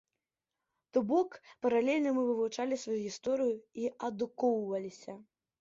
То 0.97 1.03
бок, 1.11 1.29
паралельна 1.67 2.09
мы 2.15 2.23
вывучалі 2.29 2.81
сваю 2.85 2.97
гісторыю 3.05 3.55
і 3.83 3.93
адукоўваліся. 4.11 5.13